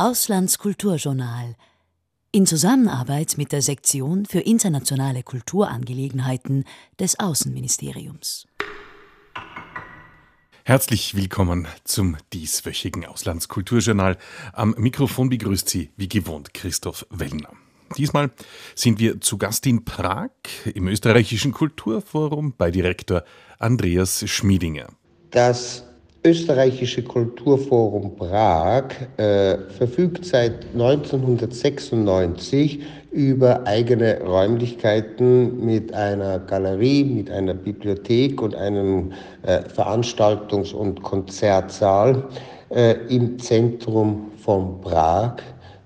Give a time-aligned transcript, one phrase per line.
[0.00, 1.56] Auslandskulturjournal
[2.32, 6.64] in Zusammenarbeit mit der Sektion für internationale Kulturangelegenheiten
[6.98, 8.46] des Außenministeriums.
[10.64, 14.16] Herzlich willkommen zum dieswöchigen Auslandskulturjournal.
[14.54, 17.52] Am Mikrofon begrüßt Sie wie gewohnt Christoph Wellner.
[17.98, 18.30] Diesmal
[18.74, 20.30] sind wir zu Gast in Prag
[20.64, 23.22] im österreichischen Kulturforum bei Direktor
[23.58, 24.88] Andreas Schmiedinger.
[25.30, 25.89] Das
[26.22, 32.80] österreichische Kulturforum Prag äh, verfügt seit 1996
[33.10, 42.24] über eigene Räumlichkeiten mit einer Galerie, mit einer Bibliothek und einem äh, Veranstaltungs- und Konzertsaal
[42.68, 45.36] äh, im Zentrum von Prag.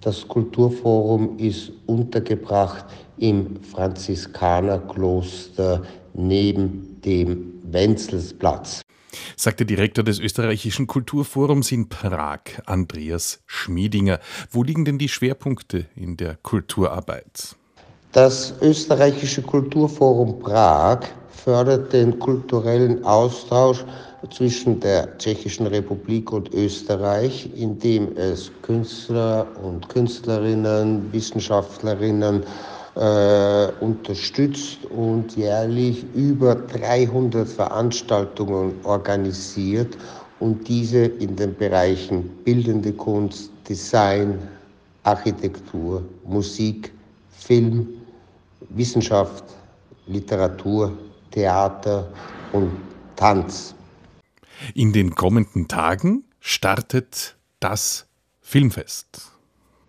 [0.00, 2.86] Das Kulturforum ist untergebracht
[3.18, 5.82] im Franziskanerkloster
[6.14, 8.85] neben dem Wenzelsplatz
[9.36, 14.20] sagt der Direktor des österreichischen Kulturforums in Prag, Andreas Schmiedinger.
[14.50, 17.56] Wo liegen denn die Schwerpunkte in der Kulturarbeit?
[18.12, 21.00] Das österreichische Kulturforum Prag
[21.30, 23.84] fördert den kulturellen Austausch
[24.34, 32.42] zwischen der Tschechischen Republik und Österreich, indem es Künstler und Künstlerinnen, Wissenschaftlerinnen
[32.96, 39.96] äh, unterstützt und jährlich über 300 Veranstaltungen organisiert
[40.40, 44.38] und diese in den Bereichen bildende Kunst, Design,
[45.02, 46.92] Architektur, Musik,
[47.30, 47.86] Film,
[48.70, 49.44] Wissenschaft,
[50.06, 50.92] Literatur,
[51.30, 52.10] Theater
[52.52, 52.70] und
[53.14, 53.74] Tanz.
[54.74, 58.06] In den kommenden Tagen startet das
[58.40, 59.35] Filmfest.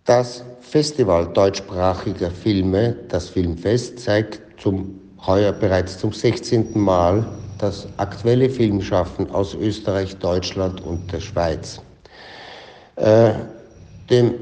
[0.07, 6.79] Das Festival deutschsprachiger Filme, das Filmfest, zeigt zum heuer bereits zum 16.
[6.79, 7.27] Mal
[7.57, 11.81] das aktuelle Filmschaffen aus Österreich, Deutschland und der Schweiz.
[12.95, 13.33] Äh,
[14.09, 14.35] dem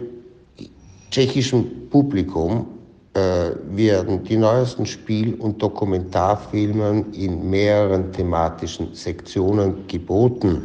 [1.10, 2.68] tschechischen Publikum
[3.16, 10.62] äh, werden die neuesten Spiel- und Dokumentarfilme in mehreren thematischen Sektionen geboten.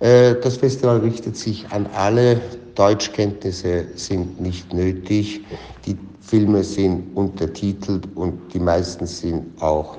[0.00, 2.40] Äh, das Festival richtet sich an alle
[2.74, 5.40] Deutschkenntnisse sind nicht nötig.
[5.86, 9.98] Die Filme sind untertitelt und die meisten sind auch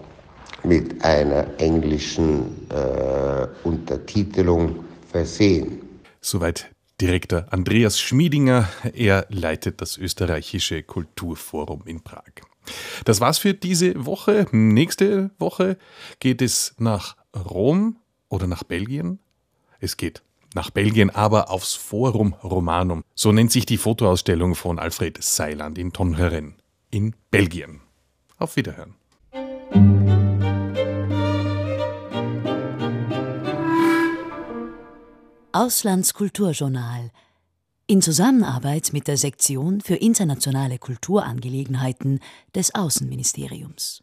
[0.64, 5.82] mit einer englischen äh, Untertitelung versehen.
[6.22, 6.70] Soweit
[7.02, 8.70] Direktor Andreas Schmiedinger.
[8.94, 12.32] Er leitet das österreichische Kulturforum in Prag.
[13.06, 14.46] Das war's für diese Woche.
[14.52, 15.78] Nächste Woche
[16.20, 17.98] geht es nach Rom
[18.30, 19.18] oder nach Belgien.
[19.80, 20.22] Es geht
[20.54, 23.04] nach Belgien, aber aufs Forum Romanum.
[23.16, 26.56] So nennt sich die Fotoausstellung von Alfred Seiland in Tonheren
[26.90, 27.82] in Belgien.
[28.38, 28.96] Auf Wiederhören.
[35.54, 37.12] Auslandskulturjournal
[37.88, 42.22] in Zusammenarbeit mit der Sektion für internationale Kulturangelegenheiten
[42.56, 44.02] des Außenministeriums.